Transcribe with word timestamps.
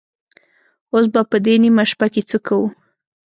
اوس 0.93 1.05
به 1.13 1.21
په 1.31 1.37
دې 1.45 1.55
نيمه 1.63 1.83
شپه 1.91 2.07
کې 2.13 2.21
څه 2.29 2.37
کوو؟ 2.45 2.67